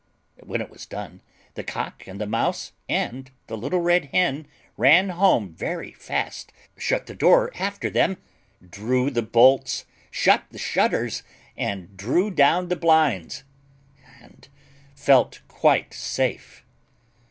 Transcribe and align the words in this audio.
When 0.41 0.61
it 0.61 0.71
was 0.71 0.87
done, 0.87 1.21
the 1.53 1.63
Cock 1.63 2.07
and 2.07 2.19
the 2.19 2.25
Mouse 2.25 2.71
and 2.89 3.29
the 3.45 3.55
little 3.55 3.81
Red 3.81 4.05
Hen 4.05 4.47
ran 4.75 5.09
home 5.09 5.53
very 5.53 5.91
fast, 5.93 6.51
shut 6.75 7.05
the 7.05 7.13
door 7.13 7.51
after 7.53 7.87
them, 7.87 8.17
drew 8.67 9.11
the 9.11 9.21
bolts, 9.21 9.85
shut 10.09 10.45
the 10.49 10.57
shutters, 10.57 11.21
and 11.55 11.95
drew 11.95 12.31
down 12.31 12.69
the 12.69 12.75
blinds 12.75 13.43
and 14.19 14.47
felt 14.95 15.41
quite 15.47 15.93
safe. 15.93 16.65